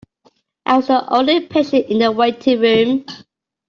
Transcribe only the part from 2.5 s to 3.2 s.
room.